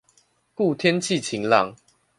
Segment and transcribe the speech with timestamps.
[0.55, 1.75] 故天氣晴朗